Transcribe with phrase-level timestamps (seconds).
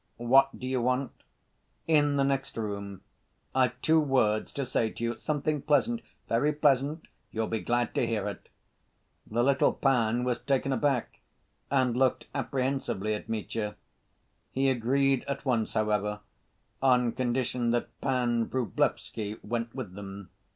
[0.17, 1.11] "What do you want?"
[1.85, 3.01] "In the next room,
[3.53, 7.07] I've two words to say to you, something pleasant, very pleasant.
[7.29, 8.49] You'll be glad to hear it."
[9.27, 11.19] The little pan was taken aback
[11.69, 13.75] and looked apprehensively at Mitya.
[14.51, 16.21] He agreed at once, however,
[16.81, 20.31] on condition that Pan Vrublevsky went with them.